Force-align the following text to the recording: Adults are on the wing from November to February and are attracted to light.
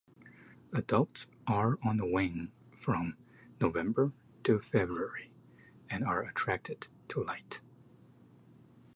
Adults 0.73 1.27
are 1.45 1.77
on 1.83 1.97
the 1.97 2.07
wing 2.07 2.51
from 2.75 3.17
November 3.59 4.13
to 4.45 4.59
February 4.59 5.31
and 5.91 6.03
are 6.03 6.23
attracted 6.23 6.87
to 7.09 7.19
light. 7.21 7.61